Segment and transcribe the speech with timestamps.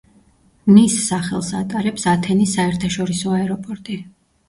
[0.75, 4.05] მის სახელს ატარებს ათენის საერთაშორისო აეროპორტი.